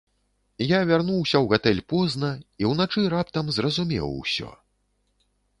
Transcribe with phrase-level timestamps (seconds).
[0.67, 2.31] Я вярнуўся ў гатэль позна,
[2.63, 4.49] і ўначы раптам зразумеў усё.